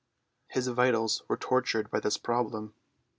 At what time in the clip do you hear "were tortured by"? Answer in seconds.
1.27-1.99